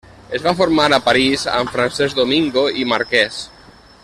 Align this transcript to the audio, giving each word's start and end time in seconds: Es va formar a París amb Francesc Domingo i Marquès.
Es 0.37 0.43
va 0.45 0.53
formar 0.61 0.87
a 0.95 0.99
París 1.09 1.45
amb 1.59 1.75
Francesc 1.75 2.21
Domingo 2.23 2.67
i 2.85 2.89
Marquès. 2.95 3.43